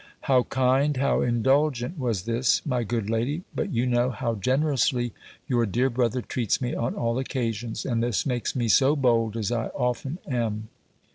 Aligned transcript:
How 0.21 0.41
kind, 0.45 0.97
how 0.97 1.21
indulgent 1.21 1.95
was 1.99 2.23
this, 2.23 2.65
my 2.65 2.83
good 2.83 3.07
lady! 3.07 3.43
But 3.55 3.71
you 3.71 3.85
know, 3.85 4.09
how 4.09 4.33
generously 4.33 5.13
your 5.47 5.67
dear 5.67 5.91
brother 5.91 6.23
treats 6.23 6.59
me, 6.59 6.73
on 6.73 6.95
all 6.95 7.19
occasions; 7.19 7.85
and 7.85 8.01
this 8.01 8.25
makes 8.25 8.55
me 8.55 8.67
so 8.67 8.95
bold 8.95 9.37
as 9.37 9.51
I 9.51 9.67
often 9.67 10.17
am. 10.27 10.69